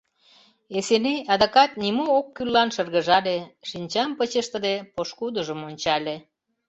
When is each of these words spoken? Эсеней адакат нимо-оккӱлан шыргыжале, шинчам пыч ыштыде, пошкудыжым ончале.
Эсеней 0.77 1.19
адакат 1.33 1.71
нимо-оккӱлан 1.81 2.69
шыргыжале, 2.75 3.37
шинчам 3.69 4.09
пыч 4.17 4.31
ыштыде, 4.41 4.75
пошкудыжым 4.93 5.59
ончале. 5.69 6.15